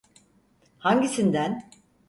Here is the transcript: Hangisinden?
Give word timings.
Hangisinden? 0.79 1.61